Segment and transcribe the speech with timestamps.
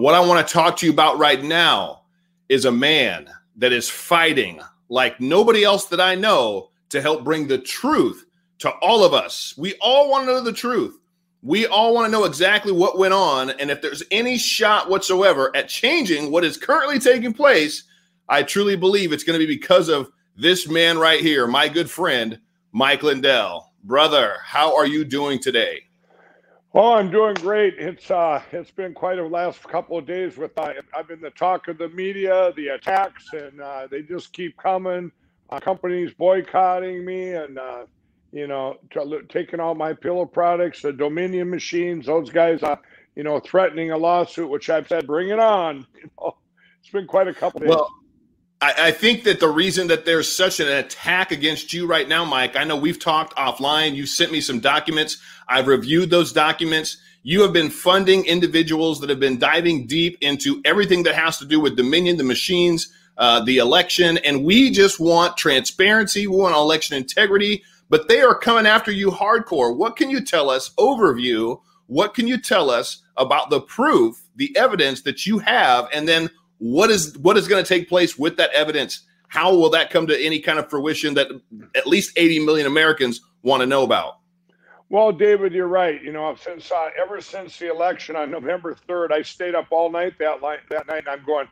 [0.00, 2.04] what I want to talk to you about right now
[2.48, 7.46] is a man that is fighting like nobody else that I know to help bring
[7.46, 8.24] the truth
[8.60, 9.54] to all of us.
[9.58, 10.98] We all want to know the truth.
[11.42, 13.50] We all want to know exactly what went on.
[13.50, 17.84] And if there's any shot whatsoever at changing what is currently taking place,
[18.26, 21.90] I truly believe it's going to be because of this man right here, my good
[21.90, 22.40] friend,
[22.72, 23.70] Mike Lindell.
[23.84, 25.89] Brother, how are you doing today?
[26.72, 27.74] Oh, I'm doing great.
[27.78, 31.30] It's uh, it's been quite a last couple of days with uh, I've been the
[31.30, 35.10] talk of the media, the attacks, and uh, they just keep coming.
[35.50, 37.86] Uh, companies boycotting me, and uh,
[38.30, 38.76] you know,
[39.28, 42.06] taking all my pillow products, the Dominion machines.
[42.06, 42.76] Those guys, uh,
[43.16, 45.86] you know, threatening a lawsuit, which I've said, bring it on.
[45.96, 46.36] You know,
[46.80, 47.80] it's been quite a couple days.
[48.60, 52.24] I, I think that the reason that there's such an attack against you right now,
[52.24, 53.94] Mike, I know we've talked offline.
[53.94, 55.18] You sent me some documents.
[55.48, 56.98] I've reviewed those documents.
[57.22, 61.44] You have been funding individuals that have been diving deep into everything that has to
[61.44, 66.26] do with Dominion, the machines, uh, the election, and we just want transparency.
[66.26, 69.76] We want election integrity, but they are coming after you hardcore.
[69.76, 70.70] What can you tell us?
[70.78, 71.60] Overview.
[71.88, 76.30] What can you tell us about the proof, the evidence that you have, and then
[76.60, 79.00] what is what is going to take place with that evidence?
[79.28, 81.28] How will that come to any kind of fruition that
[81.74, 84.18] at least 80 million Americans want to know about?
[84.90, 86.02] Well, David, you're right.
[86.02, 89.90] You know, since uh, ever since the election on November 3rd, I stayed up all
[89.90, 90.60] night that night.
[90.68, 91.46] That night, I'm going,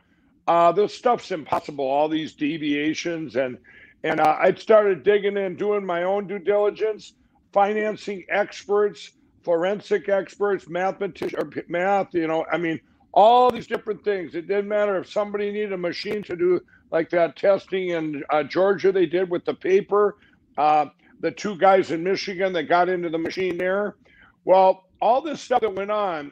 [0.47, 1.85] uh, this stuff's impossible.
[1.85, 3.57] All these deviations, and
[4.03, 7.13] and uh, I started digging in, doing my own due diligence,
[7.53, 9.11] financing experts,
[9.43, 12.13] forensic experts, mathematicians, math.
[12.13, 12.81] You know, I mean,
[13.13, 14.35] all these different things.
[14.35, 18.43] It didn't matter if somebody needed a machine to do like that testing in uh,
[18.43, 20.17] Georgia they did with the paper.
[20.57, 20.87] Uh,
[21.21, 23.95] the two guys in Michigan that got into the machine there.
[24.45, 26.31] Well, all this stuff that went on,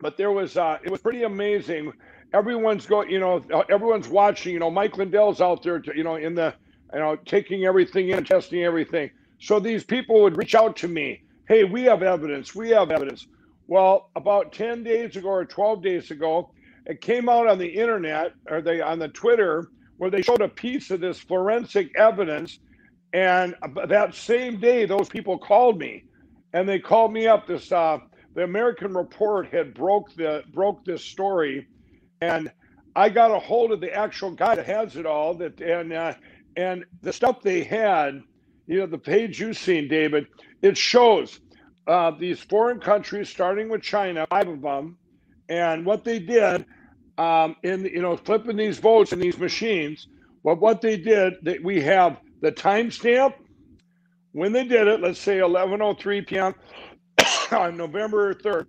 [0.00, 1.92] but there was uh, it was pretty amazing.
[2.34, 4.54] Everyone's going, you know, everyone's watching.
[4.54, 6.54] You know, Mike Lindell's out there, to, you know, in the,
[6.92, 9.10] you know, taking everything in, testing everything.
[9.38, 11.22] So these people would reach out to me.
[11.46, 12.54] Hey, we have evidence.
[12.54, 13.26] We have evidence.
[13.66, 16.50] Well, about 10 days ago or 12 days ago,
[16.86, 19.68] it came out on the internet or they on the Twitter
[19.98, 22.58] where they showed a piece of this forensic evidence.
[23.12, 23.54] And
[23.86, 26.04] that same day, those people called me
[26.52, 27.46] and they called me up.
[27.46, 27.98] This uh,
[28.34, 31.66] the American Report had broke the broke this story,
[32.20, 32.50] and
[32.94, 35.34] I got a hold of the actual guy that has it all.
[35.34, 36.14] That and uh,
[36.56, 38.22] and the stuff they had,
[38.66, 40.26] you know, the page you've seen, David,
[40.60, 41.40] it shows
[41.86, 44.96] uh, these foreign countries, starting with China, five of them,
[45.48, 46.64] and what they did
[47.18, 50.08] um, in you know flipping these votes in these machines.
[50.44, 53.34] But what they did, that we have the timestamp
[54.32, 55.00] when they did it.
[55.00, 56.54] Let's say 11:03 p.m.
[57.52, 58.66] on November 3rd.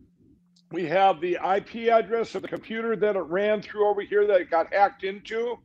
[0.72, 4.42] We have the IP address of the computer that it ran through over here that
[4.42, 5.58] it got hacked into.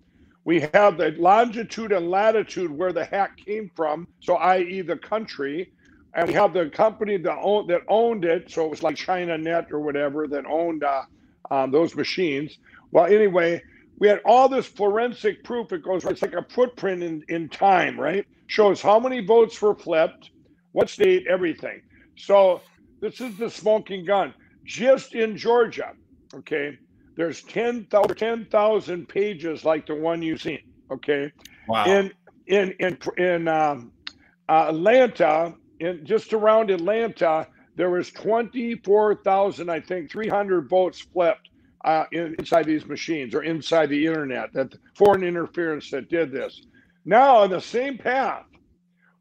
[0.44, 5.72] We have the longitude and latitude where the hack came from, so i.e., the country
[6.14, 8.50] and we have the company that owned that owned it.
[8.50, 11.02] So it was like China Net or whatever that owned uh,
[11.50, 12.58] um, those machines.
[12.90, 13.62] Well, anyway,
[13.98, 15.72] we had all this forensic proof.
[15.72, 18.26] It goes, it's like a footprint in, in time, right?
[18.46, 20.30] Shows how many votes were flipped,
[20.72, 21.82] what state, everything.
[22.16, 22.60] So
[23.00, 24.32] this is the smoking gun.
[24.64, 25.92] Just in Georgia,
[26.34, 26.78] okay,
[27.16, 31.32] there's 10,000 10, pages like the one you've seen, okay?
[31.66, 31.84] Wow.
[31.86, 32.12] In,
[32.46, 33.92] in, in, in um,
[34.48, 37.46] uh, Atlanta, in just around Atlanta,
[37.76, 41.48] there was 24,000, I think, 300 votes flipped
[41.84, 44.52] uh, in, inside these machines or inside the internet.
[44.52, 46.62] That foreign interference that did this.
[47.04, 48.44] Now on the same path,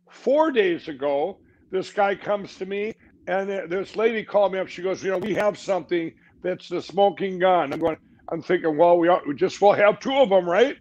[0.10, 2.94] four days ago, this guy comes to me
[3.28, 4.68] and this lady called me up.
[4.68, 7.98] She goes, "You know, we have something that's the smoking gun." I'm going.
[8.30, 10.76] I'm thinking, well, we, are, we just will have two of them, right?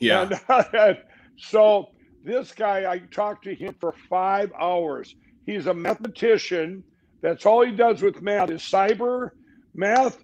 [0.00, 0.30] Yeah.
[0.72, 0.98] And,
[1.36, 1.88] so
[2.24, 5.14] this guy, I talked to him for five hours.
[5.46, 6.82] He's a mathematician.
[7.20, 9.30] That's all he does with math is cyber
[9.74, 10.18] math,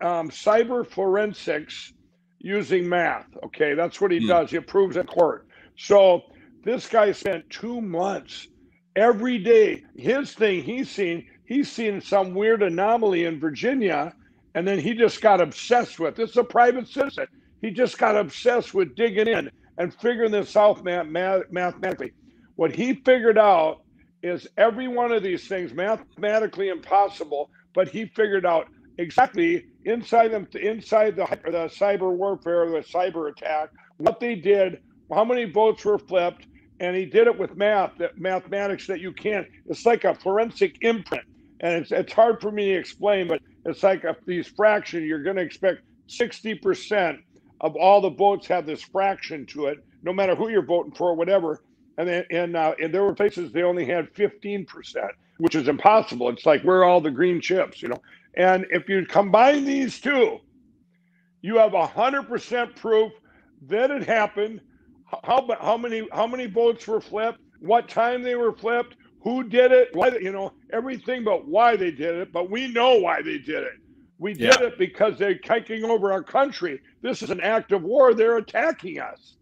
[0.00, 1.92] um, cyber forensics
[2.38, 3.26] using math.
[3.44, 4.28] Okay, that's what he hmm.
[4.28, 4.50] does.
[4.50, 5.46] He approves in court.
[5.78, 6.22] So
[6.64, 8.48] this guy spent two months
[8.94, 9.84] every day.
[9.96, 14.14] His thing he's seen, he's seen some weird anomaly in Virginia,
[14.54, 16.18] and then he just got obsessed with.
[16.18, 17.26] It's a private citizen.
[17.62, 22.12] He just got obsessed with digging in and figuring this out math, math, mathematically.
[22.56, 23.78] What he figured out
[24.22, 28.66] is every one of these things mathematically impossible, but he figured out
[28.98, 34.78] exactly inside them inside the, the cyber warfare, the cyber attack, what they did,
[35.12, 36.46] how many votes were flipped,
[36.80, 39.46] and he did it with math, that mathematics that you can't.
[39.66, 41.24] It's like a forensic imprint,
[41.60, 45.22] and it's it's hard for me to explain, but It's like a, these fraction, you're
[45.22, 47.18] going to expect 60%
[47.60, 51.14] of all the votes have this fraction to it, no matter who you're voting for,
[51.14, 51.62] whatever.
[51.98, 54.66] And then, and, uh, and there were places they only had 15%,
[55.38, 56.28] which is impossible.
[56.28, 58.02] It's like where are all the green chips, you know?
[58.34, 60.38] And if you combine these two,
[61.40, 63.12] you have 100% proof
[63.68, 64.60] that it happened.
[65.22, 67.38] How, how many how many votes were flipped?
[67.60, 68.96] What time they were flipped?
[69.22, 69.90] Who did it?
[69.92, 70.08] Why?
[70.08, 72.32] You know everything but why they did it.
[72.32, 73.74] But we know why they did it.
[74.18, 74.68] We did yeah.
[74.68, 76.80] it because they're taking over our country.
[77.02, 78.14] This is an act of war.
[78.14, 79.36] They're attacking us.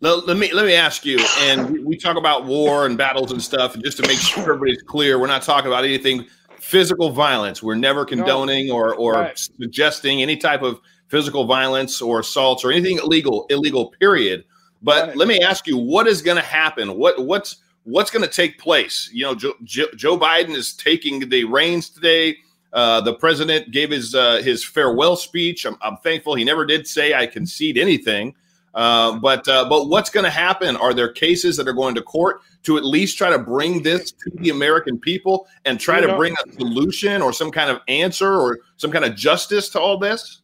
[0.00, 3.40] Let, let, me let me ask you, and we talk about war and battles and
[3.40, 6.26] stuff, and just to make sure everybody's clear, we're not talking about anything
[6.58, 7.62] physical violence.
[7.62, 8.74] We're never condoning no.
[8.74, 9.38] or or right.
[9.38, 13.92] suggesting any type of physical violence or assaults or anything illegal illegal.
[14.00, 14.44] Period.
[14.82, 15.16] But right.
[15.16, 16.96] let me ask you, what is going to happen?
[16.96, 19.08] What what's what's going to take place?
[19.12, 22.38] You know, Joe, Joe Biden is taking the reins today.
[22.72, 25.66] Uh, the president gave his uh, his farewell speech.
[25.66, 28.34] I'm, I'm, thankful he never did say I concede anything.
[28.74, 30.76] Uh, but uh, but what's going to happen?
[30.76, 34.12] Are there cases that are going to court to at least try to bring this
[34.12, 37.70] to the American people and try you to know, bring a solution or some kind
[37.70, 40.40] of answer or some kind of justice to all this?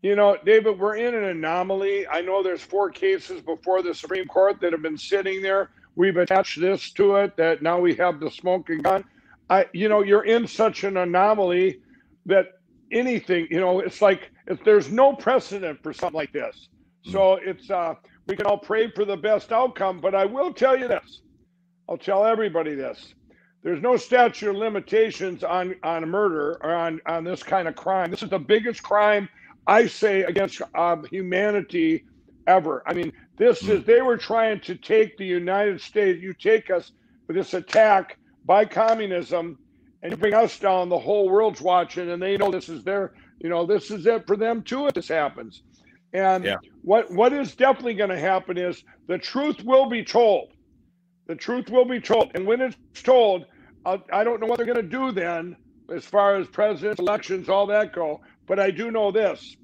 [0.00, 2.06] You know, David, we're in an anomaly.
[2.06, 5.70] I know there's four cases before the Supreme Court that have been sitting there.
[5.96, 9.04] We've attached this to it that now we have the smoking gun.
[9.50, 11.80] I, you know, you're in such an anomaly
[12.26, 12.46] that
[12.92, 16.68] anything, you know, it's like if there's no precedent for something like this.
[17.04, 17.94] So it's uh,
[18.26, 20.00] we can all pray for the best outcome.
[20.00, 21.22] But I will tell you this:
[21.88, 23.14] I'll tell everybody this.
[23.62, 28.10] There's no statute of limitations on on murder or on on this kind of crime.
[28.10, 29.28] This is the biggest crime
[29.66, 32.04] I say against um, humanity
[32.46, 32.82] ever.
[32.86, 36.20] I mean, this is they were trying to take the United States.
[36.22, 36.92] You take us
[37.26, 38.18] with this attack
[38.48, 39.58] by communism,
[40.02, 40.88] and you bring us down.
[40.88, 43.12] The whole world's watching, and they know this is their.
[43.38, 44.88] You know, this is it for them too.
[44.88, 45.62] If this happens,
[46.12, 46.56] and yeah.
[46.82, 50.48] what what is definitely going to happen is the truth will be told.
[51.28, 53.44] The truth will be told, and when it's told,
[53.84, 55.54] I, I don't know what they're going to do then,
[55.94, 58.22] as far as presidents, elections, all that go.
[58.46, 59.56] But I do know this: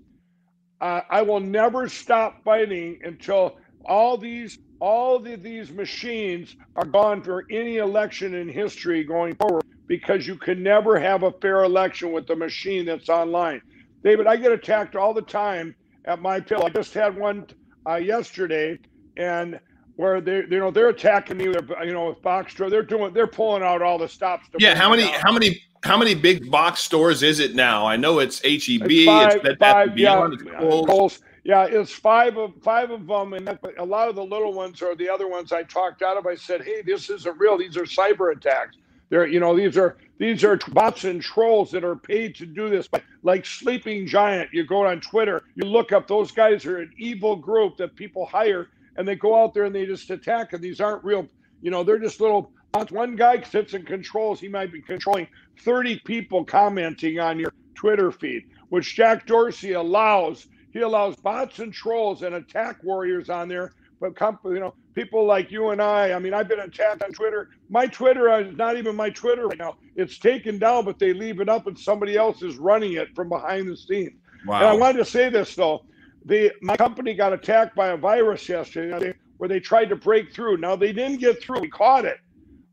[0.83, 7.23] uh, I will never stop fighting until all these all of these machines are gone
[7.23, 12.13] for any election in history going forward because you can never have a fair election
[12.13, 13.63] with the machine that's online.
[14.03, 16.65] David, I get attacked all the time at my pill.
[16.65, 17.47] I just had one
[17.89, 18.79] uh, yesterday,
[19.17, 19.59] and
[19.97, 23.15] where they you know they're attacking me, They're, you know, with box store, They're doing
[23.15, 24.49] they're pulling out all the stops.
[24.59, 27.87] yeah, how many how many how many big box stores is it now?
[27.87, 32.91] I know it's HEB, it's, five, it's five, yeah, it's Yeah, it's five of five
[32.91, 36.03] of them, and a lot of the little ones are the other ones I talked
[36.03, 36.27] out of.
[36.27, 37.59] I said, "Hey, this isn't real.
[37.59, 38.79] These are cyber attacks.
[39.11, 42.71] They're you know these are these are bots and trolls that are paid to do
[42.71, 42.89] this.
[42.89, 46.93] But Like Sleeping Giant, you go on Twitter, you look up those guys are an
[46.99, 50.55] evil group that people hire, and they go out there and they just attack.
[50.55, 51.29] And these aren't real.
[51.61, 52.53] You know, they're just little.
[52.91, 54.41] One guy sits and controls.
[54.41, 55.29] He might be controlling
[55.61, 60.47] 30 people commenting on your Twitter feed, which Jack Dorsey allows.
[60.75, 63.73] He allows bots and trolls and attack warriors on there
[64.13, 66.13] but you know, people like you and I.
[66.13, 67.51] I mean, I've been attacked on Twitter.
[67.69, 69.77] My Twitter uh, is not even my Twitter right now.
[69.97, 73.29] It's taken down, but they leave it up, and somebody else is running it from
[73.29, 74.13] behind the scenes.
[74.47, 74.59] Wow.
[74.59, 75.85] And I wanted to say this though:
[76.25, 80.59] the my company got attacked by a virus yesterday, where they tried to break through.
[80.59, 81.61] Now they didn't get through.
[81.61, 82.19] We caught it.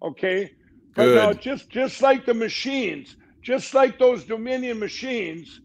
[0.01, 0.51] Okay.
[0.95, 1.15] But uh, Good.
[1.15, 5.61] now, just just like the machines, just like those Dominion machines,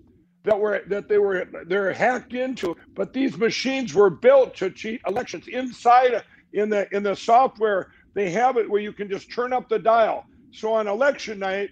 [0.47, 5.01] that were that they were they're hacked into but these machines were built to cheat
[5.07, 5.49] elections.
[5.49, 6.23] Inside
[6.53, 9.79] in the in the software they have it where you can just turn up the
[9.79, 10.25] dial.
[10.53, 11.71] So on election night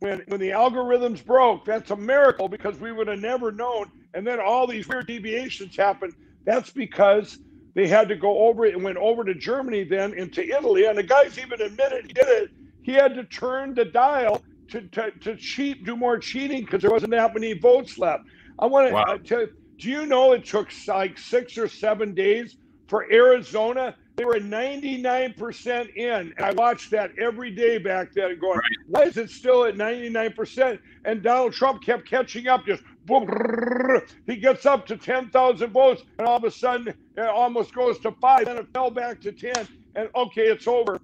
[0.00, 3.90] when when the algorithms broke that's a miracle because we would have never known.
[4.12, 6.14] And then all these weird deviations happened.
[6.44, 7.38] That's because
[7.76, 10.86] they had to go over it and went over to germany then into italy.
[10.86, 12.50] And the guys even admitted he did it.
[12.82, 16.90] He had to turn the dial to, to, to cheat, do more cheating because there
[16.90, 18.24] wasn't that many votes left.
[18.58, 19.18] I want uh, to wow.
[19.24, 19.48] tell you,
[19.78, 23.94] do you know it took like six or seven days for Arizona?
[24.16, 26.10] They were 99% in.
[26.10, 28.70] And I watched that every day back then going, right.
[28.88, 30.78] why is it still at 99%?
[31.06, 33.26] And Donald Trump kept catching up, just boom.
[34.26, 38.12] He gets up to 10,000 votes, and all of a sudden it almost goes to
[38.20, 38.44] five.
[38.44, 39.66] Then it fell back to 10.
[39.96, 41.00] And okay, it's over.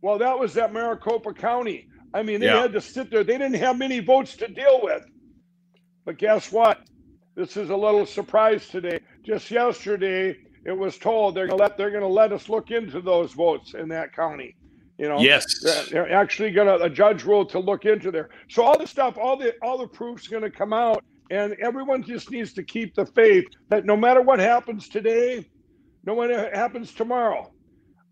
[0.00, 1.88] Well, that was at Maricopa County.
[2.12, 2.62] I mean, they yeah.
[2.62, 3.24] had to sit there.
[3.24, 5.04] They didn't have many votes to deal with.
[6.04, 6.80] But guess what?
[7.36, 9.00] This is a little surprise today.
[9.24, 12.70] Just yesterday, it was told they're going to let they're going to let us look
[12.70, 14.56] into those votes in that county.
[14.98, 18.28] You know, yes, they're, they're actually going to a judge rule to look into there.
[18.50, 22.02] So all the stuff, all the all the proof's going to come out, and everyone
[22.02, 25.48] just needs to keep the faith that no matter what happens today,
[26.04, 27.50] no matter what happens tomorrow,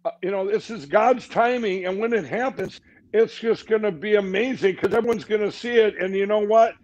[0.04, 2.80] uh, you know, this is God's timing, and when it happens,
[3.12, 6.40] it's just going to be amazing because everyone's going to see it, and you know
[6.40, 6.74] what?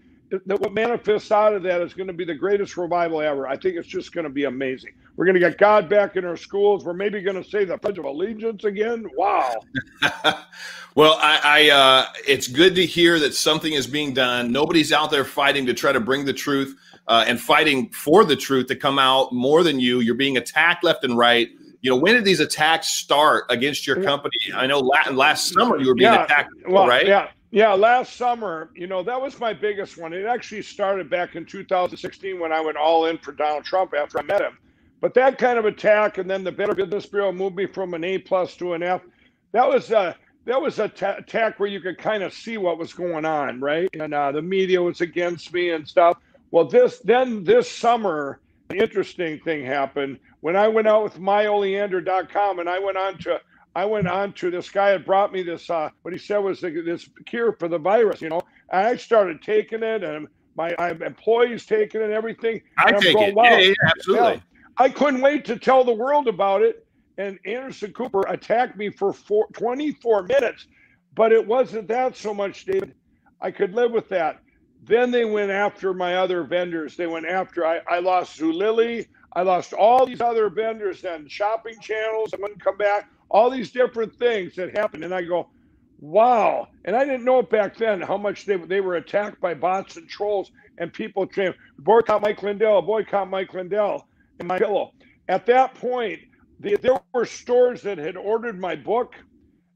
[0.47, 3.47] what manifests out of that is going to be the greatest revival ever.
[3.47, 4.93] I think it's just going to be amazing.
[5.17, 6.85] We're going to get God back in our schools.
[6.85, 9.07] We're maybe going to say the Pledge of Allegiance again.
[9.17, 9.55] Wow.
[10.95, 14.51] well, I, I uh, it's good to hear that something is being done.
[14.51, 16.77] Nobody's out there fighting to try to bring the truth
[17.07, 20.01] uh, and fighting for the truth to come out more than you.
[20.01, 21.51] You're being attacked left and right.
[21.85, 24.39] You know, when did these attacks start against your company?
[24.55, 27.07] I know last last summer you were being yeah, attacked, well, right?
[27.07, 30.15] Yeah, yeah, last summer, you know, that was my biggest one.
[30.15, 34.19] It actually started back in 2016 when I went all in for Donald Trump after
[34.19, 34.57] I met him.
[35.03, 38.03] But that kind of attack, and then the Better Business Bureau moved me from an
[38.03, 39.03] A plus to an F.
[39.53, 42.79] That was a that was a t- attack where you could kind of see what
[42.79, 43.91] was going on, right?
[43.93, 46.17] And uh, the media was against me and stuff.
[46.51, 52.59] Well, this then this summer, the interesting thing happened when I went out with myoleander.com
[52.59, 53.41] and I went on to
[53.75, 56.61] I went on to this guy had brought me this uh, what he said was
[56.61, 58.43] this cure for the virus, you know.
[58.71, 62.61] And I started taking it, and my I employees taking it, and everything.
[62.77, 63.35] I and take it.
[63.35, 64.33] Wow, yeah, yeah, absolutely.
[64.33, 64.41] Yeah.
[64.77, 66.87] I couldn't wait to tell the world about it.
[67.17, 70.67] And Anderson Cooper attacked me for four, 24 minutes,
[71.15, 72.95] but it wasn't that so much, David.
[73.41, 74.41] I could live with that.
[74.83, 76.97] Then they went after my other vendors.
[76.97, 79.07] They went after I, I lost Zulily.
[79.35, 82.33] I lost all these other vendors and shopping channels.
[82.33, 85.05] I wouldn't come back all these different things that happened.
[85.05, 85.49] And I go,
[85.99, 86.69] wow.
[86.85, 90.09] And I didn't know back then how much they, they were attacked by bots and
[90.09, 94.07] trolls and people saying, boycott Mike Lindell, boycott Mike Lindell
[94.39, 94.93] and my pillow.
[95.29, 96.21] At that point,
[96.61, 99.15] the, there were stores that had ordered my book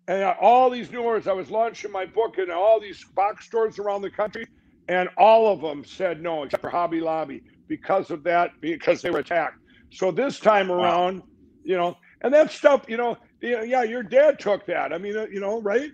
[0.06, 1.26] and all these new orders.
[1.26, 4.46] I was launching my book in all these box stores around the country,
[4.88, 9.10] and all of them said no, except for Hobby Lobby, because of that, because they
[9.10, 9.58] were attacked.
[9.90, 11.26] So this time around, wow.
[11.64, 14.92] you know, and that stuff, you know, yeah, your dad took that.
[14.92, 15.90] I mean, uh, you know, right?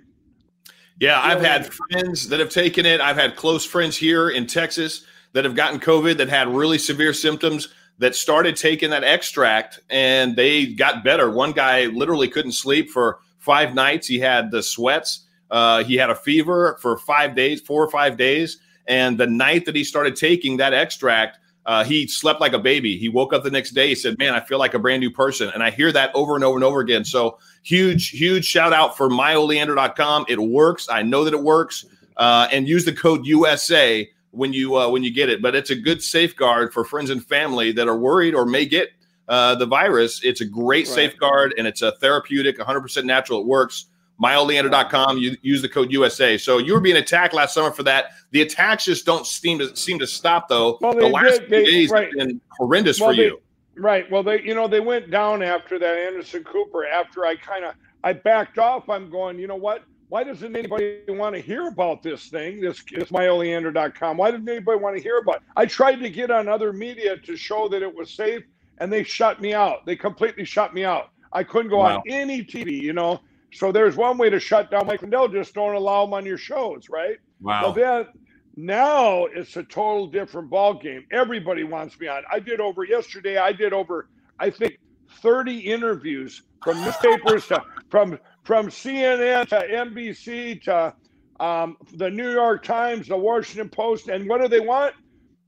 [1.00, 3.00] Yeah, I've had friends that have taken it.
[3.00, 7.12] I've had close friends here in Texas that have gotten COVID that had really severe
[7.12, 11.30] symptoms that started taking that extract and they got better.
[11.30, 14.06] One guy literally couldn't sleep for five nights.
[14.06, 15.26] He had the sweats.
[15.50, 18.58] Uh, he had a fever for five days, four or five days.
[18.86, 22.96] And the night that he started taking that extract, uh, he slept like a baby.
[22.96, 23.88] He woke up the next day.
[23.88, 26.34] He said, "Man, I feel like a brand new person." And I hear that over
[26.34, 27.04] and over and over again.
[27.04, 30.26] So huge, huge shout out for myoleander.com.
[30.28, 30.88] It works.
[30.90, 31.86] I know that it works.
[32.16, 35.42] Uh, and use the code USA when you uh, when you get it.
[35.42, 38.90] But it's a good safeguard for friends and family that are worried or may get
[39.28, 40.20] uh, the virus.
[40.22, 40.94] It's a great right.
[40.94, 43.40] safeguard and it's a therapeutic, 100% natural.
[43.40, 43.86] It works
[44.22, 45.18] myoleander.com.
[45.18, 46.38] You use the code USA.
[46.38, 48.12] So you were being attacked last summer for that.
[48.30, 50.78] The attacks just don't seem to seem to stop though.
[50.80, 52.08] Well, the last did, they, days right.
[52.18, 53.40] have been horrendous well, for they, you.
[53.76, 54.10] Right.
[54.10, 56.86] Well, they you know they went down after that Anderson Cooper.
[56.86, 58.88] After I kind of I backed off.
[58.88, 59.38] I'm going.
[59.38, 59.84] You know what?
[60.08, 62.60] Why doesn't anybody want to hear about this thing?
[62.60, 64.16] This this myoleander.com.
[64.16, 65.36] Why doesn't anybody want to hear about?
[65.36, 65.42] It?
[65.56, 68.44] I tried to get on other media to show that it was safe,
[68.78, 69.84] and they shut me out.
[69.86, 71.10] They completely shut me out.
[71.32, 71.96] I couldn't go wow.
[71.96, 72.80] on any TV.
[72.80, 73.20] You know
[73.54, 76.38] so there's one way to shut down Mike Lindell, just don't allow him on your
[76.38, 77.18] shows, right?
[77.40, 77.62] Wow.
[77.62, 78.06] But then
[78.56, 81.06] now it's a total different ball game.
[81.12, 82.22] Everybody wants me on.
[82.30, 83.36] I did over yesterday.
[83.36, 84.08] I did over,
[84.40, 84.78] I think,
[85.22, 90.94] 30 interviews from newspapers to from from CNN to NBC to
[91.40, 94.94] um, the New York Times, the Washington Post, and what do they want?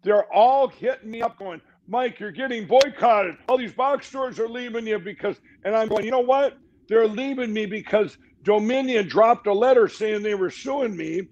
[0.02, 3.36] They're all hitting me up, going, "Mike, you're getting boycotted.
[3.48, 6.56] All these box stores are leaving you because." And I'm going, you know what?
[6.88, 11.28] They're leaving me because Dominion dropped a letter saying they were suing me.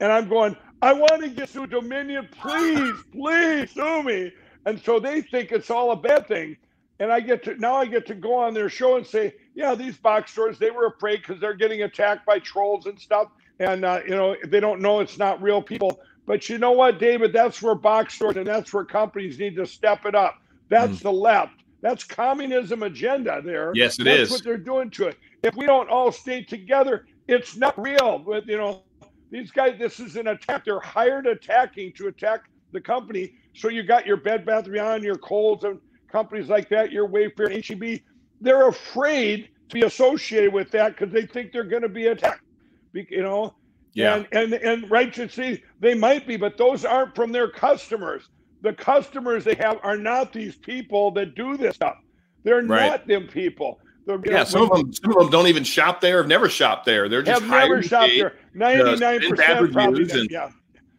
[0.00, 2.28] And I'm going, I want to get to Dominion.
[2.32, 4.32] Please, please sue me.
[4.66, 6.56] And so they think it's all a bad thing.
[7.00, 9.74] And I get to now I get to go on their show and say, yeah,
[9.74, 13.28] these box stores, they were afraid because they're getting attacked by trolls and stuff.
[13.58, 16.00] And, uh, you know, they don't know it's not real people.
[16.26, 17.32] But you know what, David?
[17.32, 20.36] That's where box stores and that's where companies need to step it up.
[20.68, 21.02] That's mm.
[21.02, 21.63] the left.
[21.84, 23.70] That's communism agenda there.
[23.74, 24.30] Yes, it That's is.
[24.30, 25.18] what they're doing to it.
[25.42, 28.18] If we don't all stay together, it's not real.
[28.18, 28.84] But you know,
[29.30, 30.64] these guys, this is an attack.
[30.64, 33.34] They're hired attacking to attack the company.
[33.54, 35.78] So you got your Bed Bath Beyond, your Kohl's, and
[36.10, 38.00] companies like that, your Wayfair, HEB.
[38.40, 42.44] They're afraid to be associated with that because they think they're going to be attacked.
[42.94, 43.56] You know,
[43.92, 44.14] yeah.
[44.14, 48.30] And and and righteously, they might be, but those aren't from their customers
[48.64, 51.98] the customers they have are not these people that do this stuff.
[52.44, 52.88] They're right.
[52.90, 53.78] not them people.
[54.06, 56.16] The, yeah, know, some of them some of them don't even shop there.
[56.16, 57.08] Have never shopped there.
[57.08, 58.36] They're just have never shopped there.
[58.54, 60.10] Ninety nine percent probably.
[60.10, 60.50] And, yeah,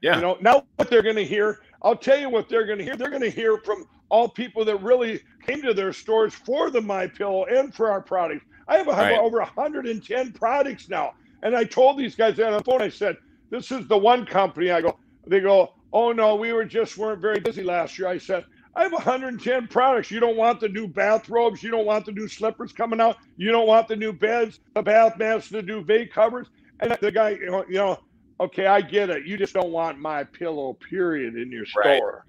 [0.02, 0.16] yeah.
[0.16, 1.60] You know now what they're going to hear.
[1.82, 2.96] I'll tell you what they're going to hear.
[2.96, 6.82] They're going to hear from all people that really came to their stores for the
[6.82, 8.46] My Pillow and for our products.
[8.68, 9.18] I have right.
[9.18, 12.82] over 110 products now, and I told these guys on the phone.
[12.82, 13.18] I said,
[13.50, 14.98] "This is the one company." I go.
[15.28, 18.84] They go, "Oh no, we were just weren't very busy last year." I said, I
[18.84, 20.12] have 110 products.
[20.12, 21.64] You don't want the new bathrobes.
[21.64, 23.18] You don't want the new slippers coming out.
[23.38, 26.48] You don't want the new beds, the bath mats, the duvet covers.
[26.82, 28.00] And the guy, you know, you know
[28.40, 29.26] okay, I get it.
[29.26, 32.26] You just don't want my pillow, period, in your store.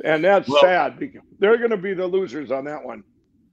[0.00, 0.12] Right.
[0.12, 3.04] And that's well, sad because they're going to be the losers on that one.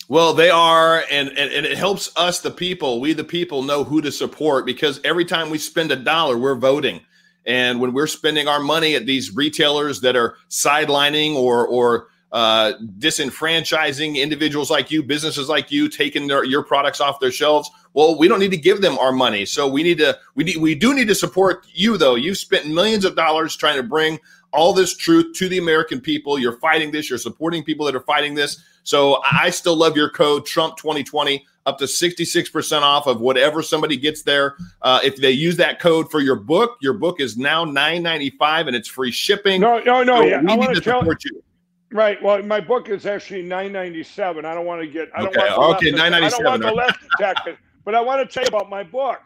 [0.08, 3.84] Well, they are, and, and, and it helps us, the people, we the people, know
[3.84, 7.02] who to support because every time we spend a dollar, we're voting.
[7.46, 12.74] And when we're spending our money at these retailers that are sidelining or or uh,
[12.98, 17.70] disenfranchising individuals like you, businesses like you, taking their, your products off their shelves.
[17.94, 19.46] Well, we don't need to give them our money.
[19.46, 22.16] So we need to, we need, we do need to support you though.
[22.16, 24.20] You've spent millions of dollars trying to bring
[24.54, 26.40] all this truth to the American people.
[26.40, 27.10] You're fighting this.
[27.10, 28.64] You're supporting people that are fighting this.
[28.84, 33.96] So I still love your code Trump 2020 up to 66% off of whatever somebody
[33.98, 34.56] gets there.
[34.82, 38.76] Uh, if they use that code for your book, your book is now 9.95 and
[38.76, 39.62] it's free shipping.
[39.62, 40.22] No, no, no.
[40.22, 40.42] So yeah.
[40.42, 41.44] We I need to tell, support you.
[41.92, 42.22] Right.
[42.24, 44.46] Well, my book is actually nine ninety seven.
[44.46, 45.10] I don't want to get.
[45.14, 45.58] I don't okay.
[45.58, 45.92] want okay.
[45.92, 46.48] Nine ninety seven.
[46.48, 49.20] I don't want the left attack, but I want to tell you about my book.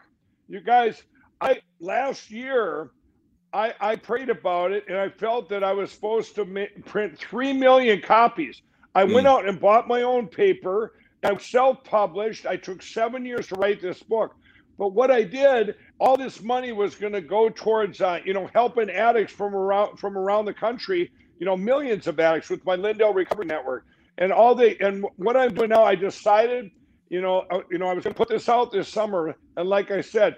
[0.48, 1.04] You guys,
[1.40, 2.90] I last year,
[3.52, 7.16] I I prayed about it, and I felt that I was supposed to ma- print
[7.16, 8.62] three million copies.
[8.96, 9.14] I mm.
[9.14, 10.94] went out and bought my own paper.
[11.22, 12.46] I self published.
[12.46, 14.34] I took seven years to write this book.
[14.78, 18.50] But what I did, all this money was going to go towards, uh, you know,
[18.52, 22.74] helping addicts from around from around the country you know, millions of addicts with my
[22.74, 23.84] Lindell Recovery Network.
[24.18, 26.70] And all the and what I'm doing now, I decided,
[27.10, 29.68] you know, uh, you know, I was going to put this out this summer, and
[29.68, 30.36] like I said,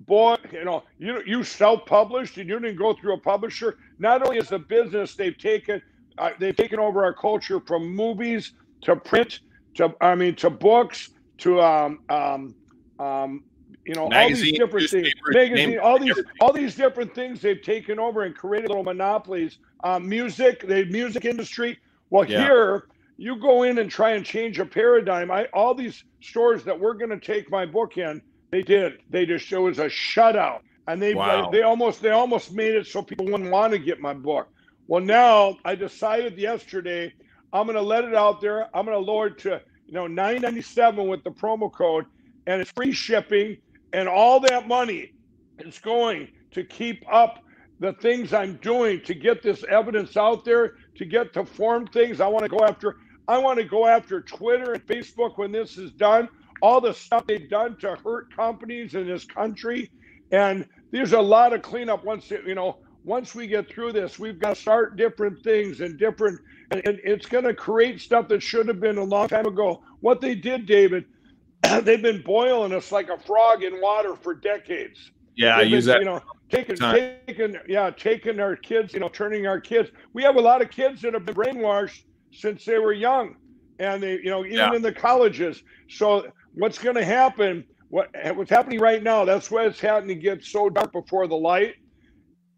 [0.00, 3.76] boy, you know, you you self-published and you didn't go through a publisher.
[3.98, 5.82] Not only is the business they've taken,
[6.18, 9.40] uh, they've taken over our culture from movies to print
[9.74, 12.54] to I mean to books to um um
[12.98, 13.44] um
[13.84, 15.14] you know Magazine, all these different things.
[15.28, 16.32] magazine all these everything.
[16.40, 19.58] all these different things they've taken over and created little monopolies.
[19.84, 21.78] Uh, music the music industry.
[22.10, 22.42] Well yeah.
[22.42, 25.30] here you go in and try and change a paradigm.
[25.30, 29.00] I all these stores that we're going to take my book in they did.
[29.10, 30.60] They just it was a shutout.
[30.86, 31.50] And they wow.
[31.50, 34.48] they almost they almost made it so people wouldn't want to get my book
[34.88, 37.12] well now i decided yesterday
[37.52, 40.06] i'm going to let it out there i'm going to lower it to you know
[40.06, 42.04] 997 with the promo code
[42.46, 43.56] and it's free shipping
[43.92, 45.12] and all that money
[45.58, 47.38] is going to keep up
[47.80, 52.20] the things I'm doing to get this evidence out there, to get to form things.
[52.20, 52.96] I want to go after
[53.28, 56.28] I want to go after Twitter and Facebook when this is done.
[56.62, 59.90] All the stuff they've done to hurt companies in this country.
[60.32, 64.38] And there's a lot of cleanup once you know, once we get through this, we've
[64.38, 66.38] got to start different things and different
[66.70, 69.82] and, and it's gonna create stuff that should have been a long time ago.
[70.00, 71.06] What they did, David,
[71.82, 75.10] they've been boiling us like a frog in water for decades.
[75.36, 76.00] Yeah, I use that.
[76.00, 78.92] You know, taking, taking, yeah, taking our kids.
[78.92, 79.90] You know, turning our kids.
[80.12, 83.36] We have a lot of kids that have been brainwashed since they were young,
[83.78, 84.74] and they, you know, even yeah.
[84.74, 85.62] in the colleges.
[85.88, 87.64] So what's going to happen?
[87.88, 89.24] What what's happening right now?
[89.24, 91.76] That's why it's happening to get so dark before the light.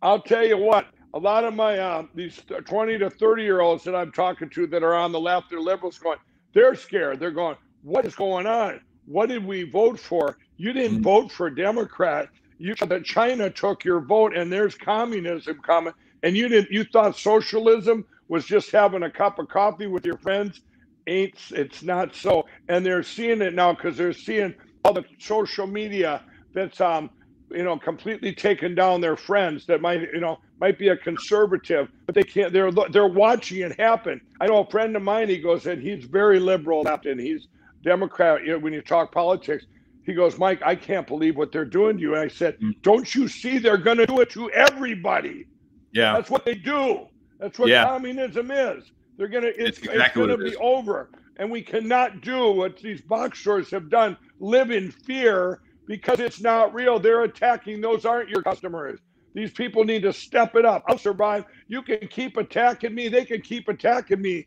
[0.02, 0.86] I'll tell you what.
[1.12, 4.66] A lot of my uh, these 20 to 30 year olds that I'm talking to
[4.68, 6.18] that are on the left, they're liberals, going,
[6.54, 7.18] they're scared.
[7.18, 8.80] They're going, what is going on?
[9.06, 10.38] What did we vote for?
[10.56, 11.02] You didn't mm-hmm.
[11.02, 12.28] vote for Democrat.
[12.58, 16.70] You that China took your vote, and there's communism coming, and you didn't.
[16.70, 20.60] You thought socialism was just having a cup of coffee with your friends.
[21.06, 25.66] Ain't it's not so, and they're seeing it now because they're seeing all the social
[25.66, 27.10] media that's um
[27.50, 31.88] you know completely taken down their friends that might you know might be a conservative
[32.06, 35.38] but they can't they're they're watching it happen i know a friend of mine he
[35.38, 37.48] goes and he's very liberal and he's
[37.82, 39.66] Democrat, you know, when you talk politics,
[40.04, 42.14] he goes, Mike, I can't believe what they're doing to you.
[42.14, 42.74] And I said, mm.
[42.82, 45.46] Don't you see they're going to do it to everybody?
[45.92, 46.12] Yeah.
[46.14, 47.06] That's what they do.
[47.38, 47.84] That's what yeah.
[47.84, 48.92] communism is.
[49.16, 51.10] They're going to, it's, exactly it's going to be over.
[51.36, 55.60] And we cannot do what these box stores have done live in fear
[55.90, 57.00] because it's not real.
[57.00, 59.00] They're attacking, those aren't your customers.
[59.34, 60.84] These people need to step it up.
[60.86, 61.46] I'll survive.
[61.66, 64.46] You can keep attacking me, they can keep attacking me.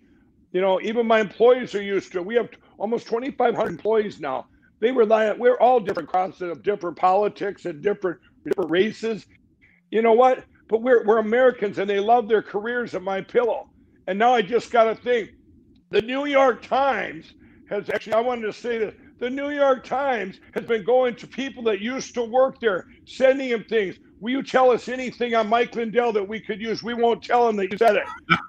[0.53, 2.25] You know, even my employees are used to it.
[2.25, 4.45] We have almost 2,500 employees now.
[4.79, 9.25] They rely on, we're all different crosses of different politics and different, different races.
[9.91, 10.45] You know what?
[10.69, 13.69] But we're, we're Americans and they love their careers at my pillow.
[14.07, 15.31] And now I just got to think
[15.89, 17.33] the New York Times
[17.69, 21.25] has actually, I wanted to say that The New York Times has been going to
[21.25, 23.95] people that used to work there, sending them things.
[24.19, 26.83] Will you tell us anything on Mike Lindell that we could use?
[26.83, 28.03] We won't tell him that you said it.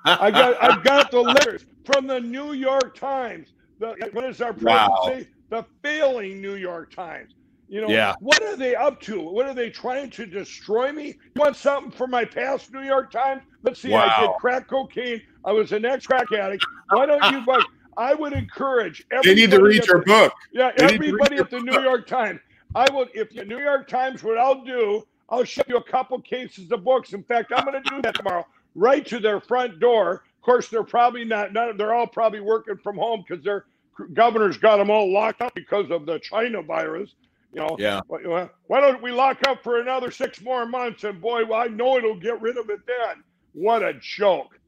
[0.04, 3.52] I got I got the letters from the New York Times.
[3.78, 5.02] The, what is our president wow.
[5.06, 5.28] say?
[5.48, 7.34] The failing New York Times.
[7.68, 8.16] You know, yeah.
[8.18, 9.20] what are they up to?
[9.20, 11.06] What are they trying to destroy me?
[11.06, 13.42] You want something for my past New York Times?
[13.62, 13.90] Let's see.
[13.90, 14.12] Wow.
[14.16, 15.22] I did crack cocaine.
[15.44, 16.66] I was an ex crack addict.
[16.90, 17.64] Why don't you like
[17.96, 20.32] I would encourage They need to read your the, book.
[20.52, 22.40] Yeah, they everybody at the New York Times.
[22.74, 23.06] I will.
[23.14, 26.84] if the New York Times, what I'll do, I'll ship you a couple cases of
[26.84, 27.12] books.
[27.12, 30.24] In fact, I'm gonna do that tomorrow, right to their front door.
[30.38, 33.66] Of course, they're probably not none, they're all probably working from home because their
[34.12, 37.14] governors got them all locked up because of the China virus.
[37.52, 38.00] You know, yeah.
[38.08, 41.04] Why don't we lock up for another six more months?
[41.04, 43.22] And boy, well, I know it'll get rid of it then.
[43.52, 44.58] What a joke.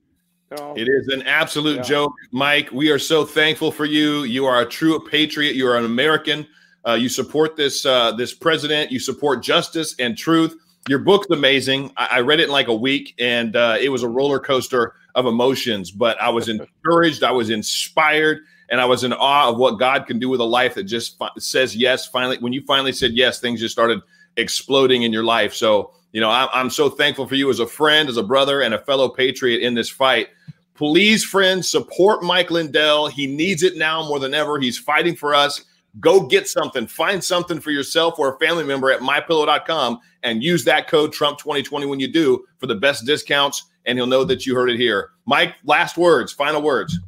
[0.50, 1.82] It is an absolute yeah.
[1.82, 2.70] joke, Mike.
[2.70, 4.22] We are so thankful for you.
[4.22, 5.56] You are a true patriot.
[5.56, 6.46] You are an American.
[6.86, 8.92] Uh, you support this uh, this president.
[8.92, 10.54] You support justice and truth.
[10.88, 11.92] Your book's amazing.
[11.96, 14.94] I, I read it in like a week, and uh, it was a roller coaster
[15.16, 15.90] of emotions.
[15.90, 16.48] But I was
[16.84, 17.24] encouraged.
[17.24, 20.44] I was inspired and I was in awe of what God can do with a
[20.44, 22.06] life that just fi- says yes.
[22.06, 24.00] Finally, when you finally said yes, things just started
[24.36, 25.54] exploding in your life.
[25.54, 28.60] So, you know, I- I'm so thankful for you as a friend, as a brother,
[28.62, 30.28] and a fellow patriot in this fight.
[30.74, 33.06] Please, friends, support Mike Lindell.
[33.08, 34.58] He needs it now more than ever.
[34.58, 35.64] He's fighting for us.
[36.00, 36.86] Go get something.
[36.86, 41.88] Find something for yourself or a family member at mypillow.com and use that code Trump2020
[41.88, 43.64] when you do for the best discounts.
[43.86, 45.10] And he'll know that you heard it here.
[45.26, 46.98] Mike, last words, final words.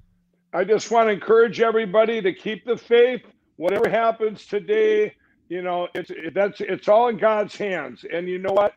[0.54, 3.20] I just want to encourage everybody to keep the faith.
[3.56, 5.14] Whatever happens today,
[5.48, 8.04] you know, it's it, that's it's all in God's hands.
[8.10, 8.74] And you know what?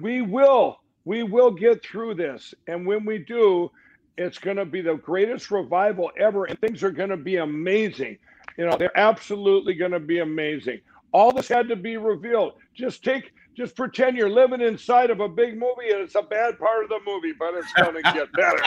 [0.00, 2.54] We will we will get through this.
[2.66, 3.70] And when we do,
[4.16, 8.18] it's going to be the greatest revival ever, and things are going to be amazing.
[8.56, 10.80] You know, they're absolutely going to be amazing.
[11.12, 12.54] All this had to be revealed.
[12.74, 16.58] Just take just pretend you're living inside of a big movie and it's a bad
[16.58, 18.64] part of the movie, but it's going to get better.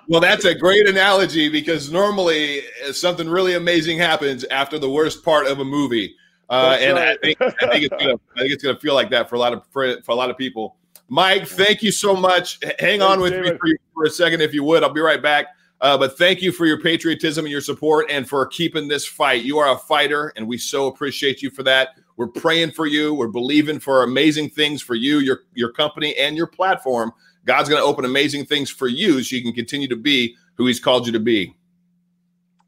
[0.08, 5.46] well, that's a great analogy because normally something really amazing happens after the worst part
[5.46, 6.16] of a movie,
[6.54, 7.08] uh, and right.
[7.08, 9.38] I think I think it's gonna I think it's gonna feel like that for a
[9.38, 10.76] lot of for, for a lot of people.
[11.08, 12.58] Mike, thank you so much.
[12.78, 13.52] Hang on with David.
[13.52, 14.82] me for, for, a second, if you would.
[14.82, 15.48] I'll be right back.
[15.80, 19.44] Uh, but thank you for your patriotism and your support, and for keeping this fight.
[19.44, 21.90] You are a fighter, and we so appreciate you for that.
[22.16, 23.12] We're praying for you.
[23.12, 27.12] We're believing for amazing things for you, your your company, and your platform.
[27.44, 30.66] God's going to open amazing things for you so you can continue to be who
[30.66, 31.54] He's called you to be.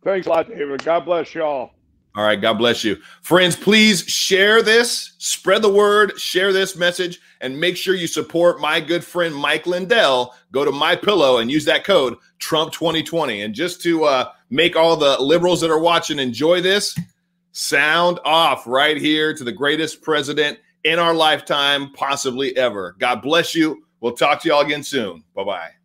[0.02, 0.84] Thanks a lot, David.
[0.84, 1.70] God bless you
[2.16, 2.24] all.
[2.24, 2.40] Right.
[2.40, 2.96] God bless you.
[3.22, 8.60] Friends, please share this, spread the word, share this message, and make sure you support
[8.60, 10.34] my good friend Mike Lindell.
[10.52, 13.44] Go to my pillow and use that code Trump2020.
[13.44, 16.98] And just to uh, make all the liberals that are watching enjoy this,
[17.52, 22.94] sound off right here to the greatest president in our lifetime, possibly ever.
[22.98, 23.84] God bless you.
[24.00, 25.24] We'll talk to you all again soon.
[25.34, 25.75] Bye bye.